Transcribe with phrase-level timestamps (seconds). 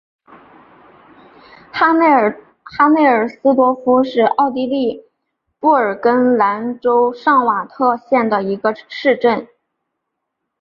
[1.71, 2.33] 哈内尔
[3.29, 5.05] 斯多夫是奥地利
[5.59, 9.47] 布尔根兰州上瓦特县的一个市镇。